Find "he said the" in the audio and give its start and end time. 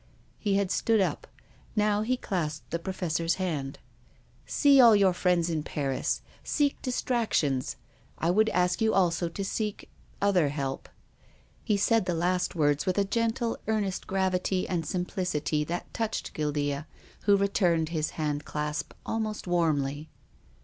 11.63-12.15